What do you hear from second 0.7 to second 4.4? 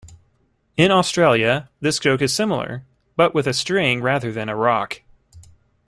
In Australia this joke is similar but with a string rather